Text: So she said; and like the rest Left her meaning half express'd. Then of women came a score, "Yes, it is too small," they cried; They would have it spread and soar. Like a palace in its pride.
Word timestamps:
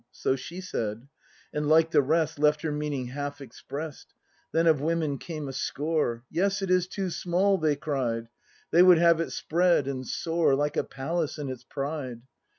So 0.11 0.35
she 0.35 0.61
said; 0.61 1.07
and 1.53 1.69
like 1.69 1.91
the 1.91 2.01
rest 2.01 2.39
Left 2.39 2.63
her 2.63 2.71
meaning 2.71 3.09
half 3.09 3.39
express'd. 3.39 4.15
Then 4.51 4.65
of 4.65 4.81
women 4.81 5.19
came 5.19 5.47
a 5.47 5.53
score, 5.53 6.23
"Yes, 6.31 6.63
it 6.63 6.71
is 6.71 6.87
too 6.87 7.11
small," 7.11 7.59
they 7.59 7.75
cried; 7.75 8.29
They 8.71 8.81
would 8.81 8.97
have 8.97 9.21
it 9.21 9.31
spread 9.31 9.87
and 9.87 10.07
soar. 10.07 10.55
Like 10.55 10.75
a 10.75 10.83
palace 10.83 11.37
in 11.37 11.49
its 11.49 11.63
pride. 11.63 12.23